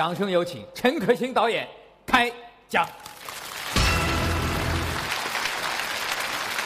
[0.00, 1.68] 掌声有请陈可辛导演
[2.06, 2.32] 开
[2.70, 2.86] 讲。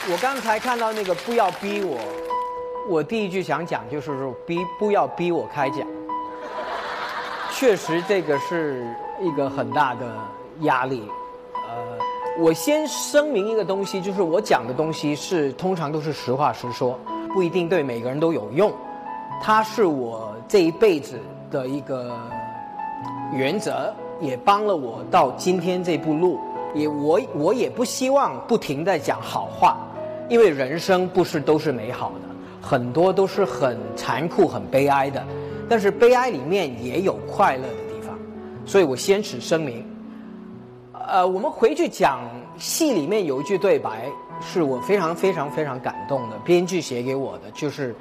[0.08, 1.98] 我刚才看到那个不要逼我，
[2.88, 5.80] 我第一句想讲就是说逼不要逼我开讲。
[7.50, 8.86] 确实，这个是
[9.20, 10.16] 一个很大的
[10.60, 11.02] 压力。
[11.54, 11.98] 呃，
[12.38, 16.96] 我先声明一个东西，就是我讲的东西是通常都是实话实说，
[17.34, 18.72] 不一定对每个人都有用。
[19.42, 21.18] 它是我这一辈子
[21.50, 22.16] 的一个
[23.32, 26.38] 原则，也帮了我到今天这步路。
[26.74, 29.76] 也我我也不希望不停的讲好话。
[30.28, 32.28] 因为人生不是都是美好的，
[32.60, 35.22] 很多都是很残酷、很悲哀的。
[35.68, 38.18] 但是悲哀里面也有快乐的地方，
[38.64, 39.86] 所以我先此声明。
[41.06, 42.20] 呃，我们回去讲
[42.56, 44.08] 戏里面有一句对白，
[44.40, 47.94] 是我非常非常非常感动的，编剧写给我的，就是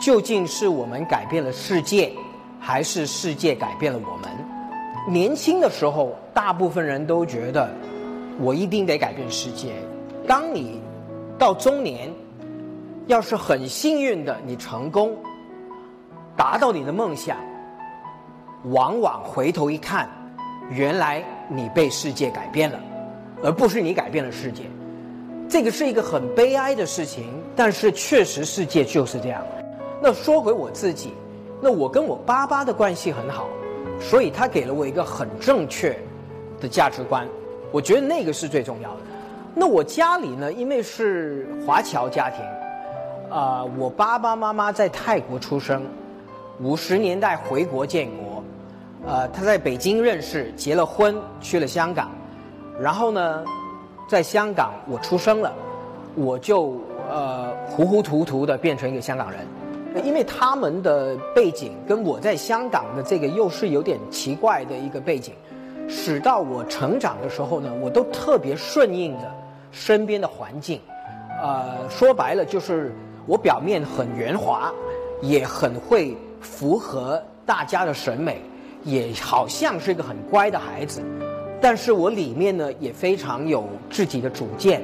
[0.00, 2.12] 究竟是我们改变了世界，
[2.58, 4.49] 还是世界改变了我们？
[5.08, 7.68] 年轻的时候，大部分人都觉得
[8.38, 9.72] 我一定得改变世界。
[10.26, 10.80] 当你
[11.38, 12.12] 到中年，
[13.06, 15.16] 要是很幸运的你成功，
[16.36, 17.36] 达到你的梦想，
[18.64, 20.08] 往往回头一看，
[20.70, 22.78] 原来你被世界改变了，
[23.42, 24.64] 而不是你改变了世界。
[25.48, 27.24] 这个是一个很悲哀的事情，
[27.56, 29.42] 但是确实世界就是这样。
[30.00, 31.14] 那说回我自己，
[31.60, 33.48] 那我跟我爸爸的关系很好，
[34.00, 35.96] 所以他给了我一个很正确
[36.60, 37.28] 的价值观，
[37.70, 39.00] 我觉得那个是最重要的。
[39.54, 42.40] 那我家里呢，因为是华侨家庭，
[43.28, 45.82] 啊，我爸爸妈妈在泰国出生，
[46.60, 48.42] 五十年代回国建国，
[49.06, 52.10] 呃，他在北京认识，结了婚，去了香港，
[52.80, 53.44] 然后呢，
[54.08, 55.52] 在香港我出生了，
[56.14, 59.40] 我就呃糊糊涂涂的变成一个香港人，
[60.04, 65.34] 因为他们的背景跟我在香港的这个又是有点奇怪的一个背景，
[65.88, 69.30] 使到我成长的时候呢，我都特别顺应着。
[69.72, 70.80] 身边的环境，
[71.40, 72.92] 呃，说白了就是
[73.24, 74.72] 我表面很圆滑，
[75.22, 78.42] 也很会符合大家的审美，
[78.82, 81.00] 也好像是一个很乖的孩子，
[81.60, 84.82] 但是我里面呢也非常有自己的主见。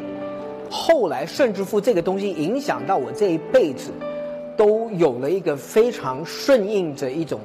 [0.71, 3.91] 后来甚至乎这个东西影响到我这一辈子，
[4.57, 7.41] 都有了一个非常顺应着一种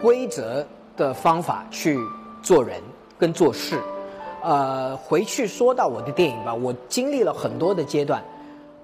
[0.00, 1.98] 规则的方法去
[2.42, 2.80] 做人
[3.18, 3.80] 跟做事。
[4.42, 8.22] 呃，回去说到我的电影吧，我经历了很多的阶段，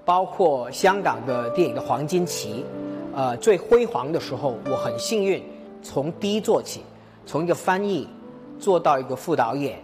[0.03, 2.65] 包括香港的电影的黄金期，
[3.13, 5.41] 呃，最辉煌的时候，我很幸运
[5.81, 6.81] 从低做起，
[7.25, 8.07] 从一个翻译
[8.59, 9.79] 做到一个副导演、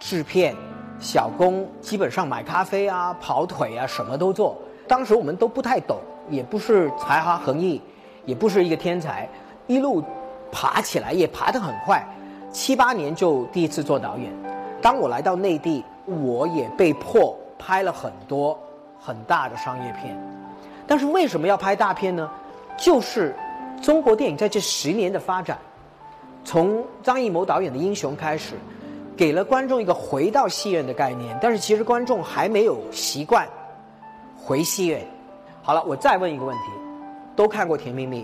[0.00, 0.56] 制片、
[0.98, 4.58] 小工，基本上买咖啡啊、跑腿啊，什么都做。
[4.92, 5.96] 当时我们都不太懂，
[6.28, 7.80] 也不是才华横溢，
[8.26, 9.26] 也不是一个天才，
[9.66, 10.04] 一路
[10.52, 12.06] 爬起来也爬得很快，
[12.52, 14.30] 七八年就第一次做导演。
[14.82, 18.58] 当我来到内地，我也被迫拍了很多
[19.00, 20.14] 很大的商业片。
[20.86, 22.30] 但是为什么要拍大片呢？
[22.76, 23.34] 就是
[23.80, 25.56] 中国电影在这十年的发展，
[26.44, 28.56] 从张艺谋导演的《英雄》开始，
[29.16, 31.34] 给了观众一个回到戏院的概念。
[31.40, 33.48] 但是其实观众还没有习惯
[34.44, 35.06] 回戏院。
[35.62, 36.64] 好了，我再问一个问题：
[37.36, 38.22] 都看过《甜蜜蜜》，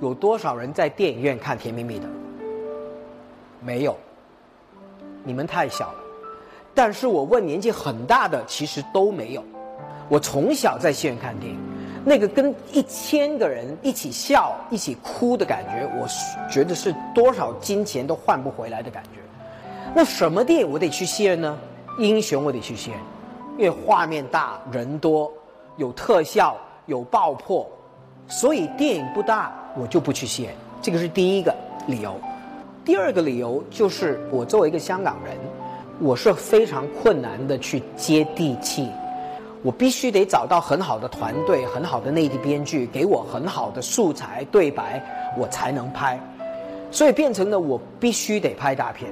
[0.00, 2.08] 有多少人在电影院看《甜蜜蜜》的？
[3.60, 3.96] 没有。
[5.24, 5.98] 你们太小了，
[6.74, 9.42] 但是我问年纪很大的，其实都没有。
[10.08, 11.58] 我从小在戏院看电影，
[12.04, 16.06] 那个跟一千个人一起笑、一起哭的感觉，我
[16.48, 19.20] 觉得是多少金钱都换不回来的感觉。
[19.92, 21.58] 那什么电影我得去戏院呢？
[21.98, 22.98] 英雄我得去戏院，
[23.58, 25.30] 因为画面大、人多、
[25.78, 26.56] 有特效、
[26.86, 27.64] 有爆破，
[28.26, 30.50] 所以电影不大我就不去写。
[30.82, 31.54] 这个是第一个
[31.86, 32.14] 理由。
[32.84, 35.36] 第二个理由就是，我作为一个香港人，
[36.00, 38.88] 我是非常困难的去接地气，
[39.62, 45.00] 我必须得找到很好的团队、很好的内地编剧，给我很好的素材对白，
[45.38, 46.18] 我才能拍。
[46.90, 49.08] 所以变成了我必须得拍大片。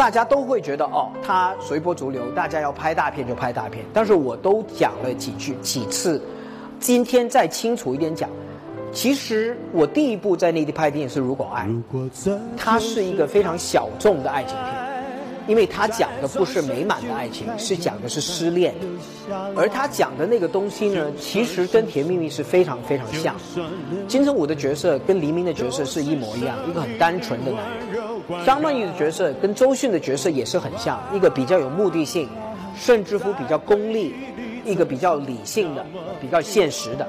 [0.00, 3.84] 大家都会觉得哦，他随波逐流，大家要拍大片就拍大片。
[3.92, 6.18] 但是我都讲了几句几次，
[6.78, 8.26] 今天再清楚一点讲。
[8.94, 11.68] 其实我第一部在内地拍电影是《如果爱》，
[12.56, 14.74] 它是一个非常小众的爱情片，
[15.46, 18.74] 因为它讲的不是美满的爱情，是讲的是失恋，
[19.54, 23.36] 而他讲的那个东西呢，其实跟《甜蜜蜜》是非常非常像。
[24.08, 27.89] 金城武的角色跟黎明的角色是一模一样，一个很单纯的男人。
[28.44, 32.28] 张曼玉的角色跟周迅的角色也是很像，一个比较有目的性，
[32.76, 34.14] 甚至乎比较功利，
[34.64, 35.84] 一个比较理性的，
[36.20, 37.08] 比较现实的。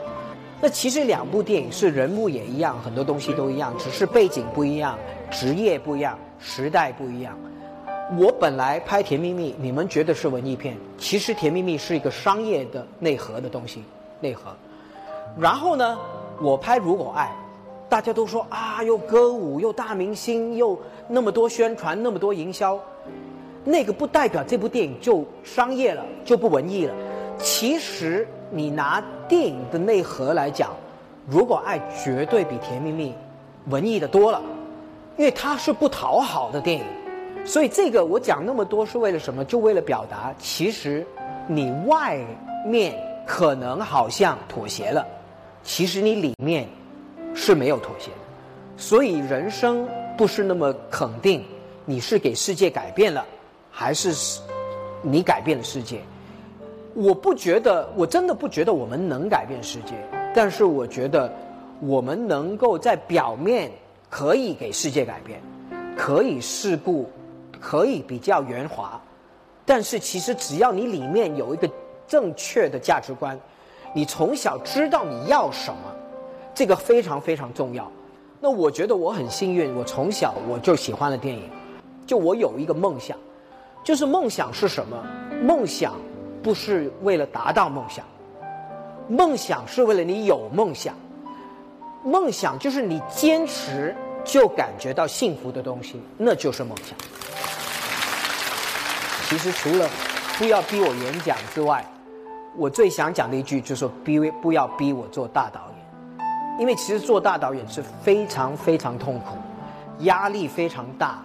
[0.61, 4.97] 那其实两部电影是人物也一样，很多东西都一样，只是背景不一样，
[5.31, 7.35] 职业不一样，时代不一样。
[8.17, 13.83] 我本来拍《甜蜜蜜》，你们觉得是文艺片，其实《甜蜜蜜》是一个商业的内核的东西，
[14.19, 14.55] 内核。
[15.39, 15.97] 然后呢，
[16.41, 17.25] 我拍《如果爱》，
[17.91, 20.79] 大家都说啊，又歌舞，又大明星，又
[21.09, 22.79] 那么多宣传，那么多营销，
[23.65, 26.93] 那个不代表这部电影就商业了，就不文艺了。
[27.37, 30.69] 其实你拿电影的内核来讲，
[31.27, 33.09] 《如果爱》绝对比《甜蜜蜜》
[33.69, 34.41] 文艺的多了，
[35.17, 36.85] 因为它是不讨好的电影。
[37.43, 39.43] 所以这个我讲那么多是为了什么？
[39.43, 41.05] 就为了表达，其实
[41.45, 42.17] 你外
[42.65, 42.95] 面
[43.27, 45.05] 可能好像妥协了，
[45.61, 46.65] 其实你里面
[47.33, 48.17] 是没有妥协的。
[48.77, 49.87] 所以人生
[50.17, 51.43] 不是那么肯定，
[51.85, 53.25] 你是给世界改变了，
[53.71, 54.39] 还是
[55.01, 56.01] 你改变了世界？
[56.93, 59.93] 我不觉得，我真的不觉得我们能改变世界，
[60.33, 61.31] 但是我觉得
[61.79, 63.71] 我们能够在表面
[64.09, 65.41] 可以给世界改变，
[65.95, 67.09] 可以事故。
[67.63, 68.99] 可以比较圆滑，
[69.67, 71.69] 但是其实只要你里面有一个
[72.07, 73.39] 正确的价值观，
[73.93, 75.95] 你从小知道你要什么，
[76.61, 77.91] 这个非常非常重要。
[78.39, 81.49] 那我觉得我很幸运，我从小我就喜欢了电影，
[82.05, 83.17] 就我有一个梦想，
[83.83, 84.95] 就是梦想是什么？
[85.41, 85.95] 梦想
[86.43, 88.05] 不是为了达到梦想，
[89.07, 90.93] 梦想是为了你有梦想，
[92.03, 96.95] 梦想就是你坚持就感觉到幸福的东西，那就是梦想。
[99.27, 99.89] 其实除了
[100.37, 101.83] 不要逼我演讲之外，
[102.55, 105.80] 我最想讲的一句就是说：逼不要逼我做大导演，
[106.61, 109.35] 因为其实做大导演是非常非常痛苦，
[110.01, 111.19] 压力非常大。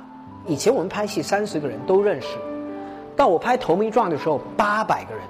[0.46, 2.38] 以前我们拍戏三十个人都认识，
[3.14, 5.22] 到我拍《投名状》的时候八百个人，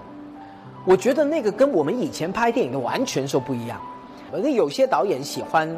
[0.84, 3.80] 我觉得那个跟我们以前拍电影的完全是不一样。
[4.30, 5.68] 反正有些导演喜欢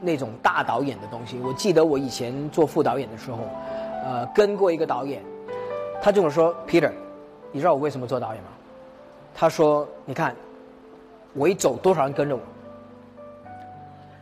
[0.00, 1.38] 那种大导演的东西。
[1.38, 3.38] 我记得我以前做副导演的时候，
[4.04, 5.22] 呃，跟过一个导演。
[6.02, 6.90] 他跟我说：“Peter，
[7.52, 8.48] 你知道我为什么做导演吗？”
[9.32, 10.34] 他说：“你看，
[11.34, 12.42] 我一走，多少人跟着我。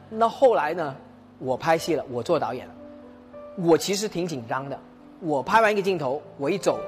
[0.09, 0.95] 那后来呢？
[1.41, 2.75] 我拍戏了，我做导演了，
[3.57, 4.77] 我其实挺紧张的。
[5.21, 6.81] 我拍完一个镜头，我一走，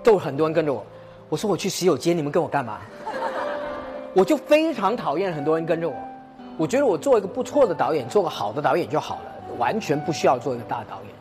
[0.00, 0.86] 都很多人跟着我。
[1.28, 2.78] 我说我去洗手间，你们跟我干嘛？
[4.14, 5.96] 我就非常讨厌很多人跟着我。
[6.56, 11.12] 我觉得我做一个不错的导演，做个好的导演就好了，完全不需要做一个大导演。”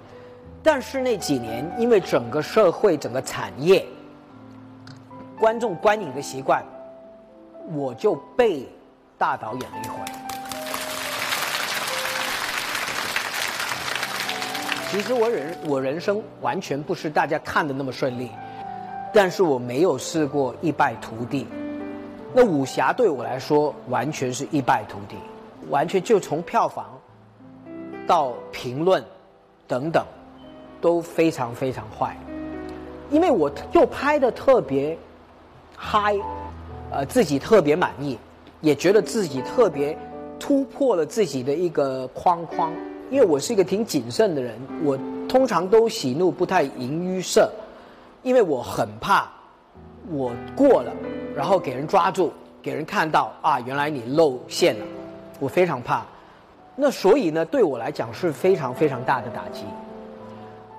[0.61, 3.83] 但是那几年，因为整个社会、整个产业、
[5.39, 6.63] 观众观影的习惯，
[7.73, 8.69] 我就被
[9.17, 10.12] 大导演了一回。
[14.93, 18.29] 其实我人我人生完全不是大家看的那么顺利，
[19.11, 21.47] 但是我没有试过一败涂地。
[22.31, 25.15] 那武侠对我来说完全是一败涂地，
[25.71, 27.01] 完全就从票房
[28.05, 29.03] 到评论
[29.67, 30.05] 等等。
[30.79, 32.15] 都非常非常坏，
[33.09, 34.95] 因为我又拍的特别
[35.75, 36.13] 嗨，
[36.91, 38.19] 呃，自己特别满意，
[38.61, 39.97] 也觉得自己特别
[40.39, 42.71] 突破了自己的一个框框。
[43.09, 44.97] 因为我是一个挺谨慎的人，我
[45.27, 47.51] 通常都喜怒不太形于色，
[48.23, 49.29] 因为我很怕
[50.09, 50.91] 我过了，
[51.35, 54.85] 然后给人抓住，给人看到啊，原来你露馅了，
[55.39, 56.03] 我非常怕。
[56.75, 59.63] 那所以呢，对我来讲是非常非常大的打击。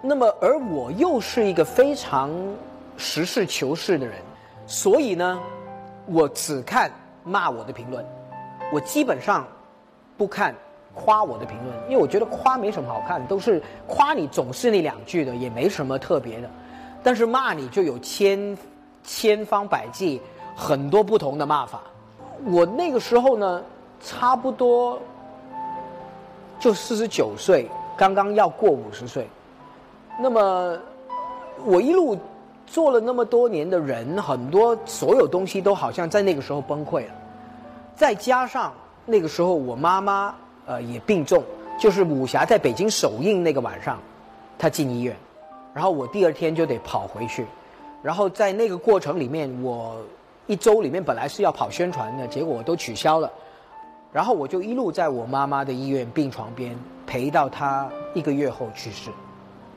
[0.02, 2.30] 那么，而我又是一个非常
[2.96, 4.16] 实事求是的人，
[4.66, 5.40] 所以呢，
[6.06, 6.90] 我只看
[7.22, 8.04] 骂我的评论，
[8.72, 9.46] 我基本上
[10.18, 10.54] 不看
[10.94, 16.48] 夸我的评论，因为我觉得夸没什么好看，都是夸你总是那两句的，也没什么特别的，
[17.02, 18.56] 但是骂你就有千
[19.02, 20.22] 千方百计，
[20.56, 21.80] 很多不同的骂法。
[22.46, 23.62] 我那个时候呢，
[24.00, 24.98] 差不多
[26.58, 29.28] 就四十九岁，刚刚要过五十岁。
[30.20, 30.78] 那么，
[31.64, 32.16] 我一路
[32.66, 37.12] 做了那么多年的人，很多所有东西都好像在那个时候崩溃了。
[37.96, 38.72] 再加上
[39.06, 40.34] 那个时候我妈妈
[40.66, 41.42] 呃也病重，
[41.78, 43.98] 就是武侠在北京首映那个晚上，
[44.58, 45.16] 他进医院，
[45.74, 47.46] 然后我第二天就得跑回去，
[48.02, 50.00] 然后在那个过程里面，我
[50.46, 53.30] 一周里面本来是要跑宣传的，结果我都取消了，
[54.12, 59.10] 然后我就一路在我妈妈的医院病床边陪到她一个月后去世。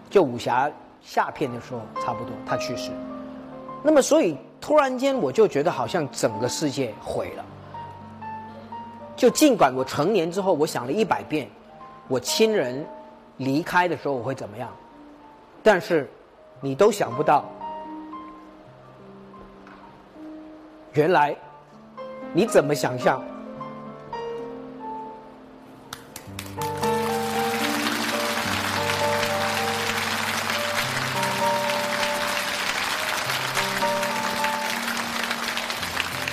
[0.10, 2.91] 就武侠下片的时候，差不多他去世。
[3.84, 7.46] 那么，所以突然间我就觉得好像整个世界毁了。
[9.18, 11.50] 就尽管我成年之后我想了一百遍
[12.08, 12.86] 我亲人
[13.38, 14.70] 离开的时候我会怎么样？
[15.64, 16.08] 但是
[16.62, 17.44] 你都想不到
[20.94, 21.36] 原来
[22.32, 23.22] 你怎么想象？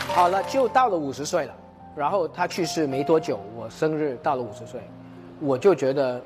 [0.09, 1.64] 好了就到了五十岁了。
[1.97, 4.81] 然后他去世没多久，我生日到了五十岁，
[5.41, 6.21] 我就觉得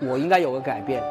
[0.00, 1.02] 我应该有个改变，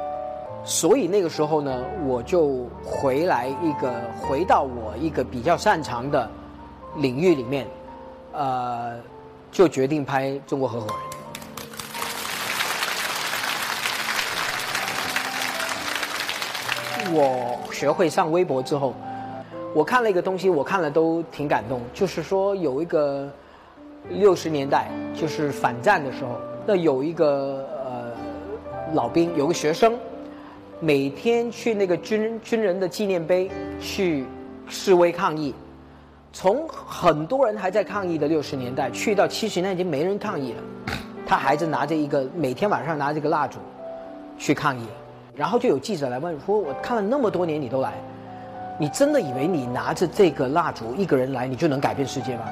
[0.64, 6.30] 所以那个时候呢，我就回来一个回到我一个比较擅长的
[6.96, 7.68] 领域里面，
[8.32, 8.98] 呃，
[9.52, 10.96] 就决定拍《中国合伙人》。
[17.10, 18.94] 我学会上微博之后，
[19.78, 21.80] 我看了一个东西，我看了都挺感动。
[21.94, 23.30] 就是说，有一个
[24.10, 26.32] 六十年代，就是反战的时候，
[26.66, 28.12] 那有一个呃
[28.96, 29.94] 老兵，有个学生，
[30.80, 34.26] 每天去那个军军人的纪念碑去
[34.68, 35.54] 示威抗议。
[36.34, 40.64] 从很多人还在抗议的六十年代，去到七十年代已经没人抗议了，
[41.24, 43.60] 他还是拿着一个每天晚上拿着个蜡烛
[44.40, 44.88] 去抗议。
[45.36, 47.94] 然后就有记者来问说：“我看了那么多年，你都来，
[48.80, 52.44] 你真的以为你拿着这个蜡烛一个人来，你就能改变世界吗？”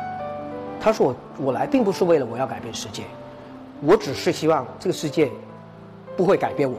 [0.82, 3.03] 他说：“我我来并不是为了我要改变世界，
[3.82, 5.29] 我只是希望这个世界
[6.15, 6.77] 不会改变我。”